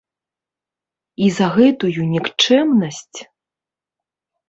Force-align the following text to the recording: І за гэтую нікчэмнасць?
І 1.27 1.27
за 1.37 1.47
гэтую 1.59 2.01
нікчэмнасць? 2.17 3.19